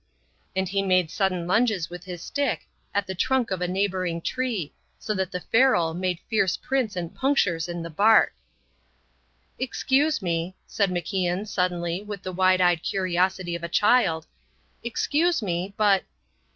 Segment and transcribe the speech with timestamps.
[0.55, 4.73] And he made sudden lunges with his stick at the trunk of a neighbouring tree
[4.97, 8.33] so that the ferrule made fierce prints and punctures in the bark.
[9.59, 14.25] "Excuse me," said MacIan suddenly with the wide eyed curiosity of a child,
[14.81, 16.03] "excuse me, but..."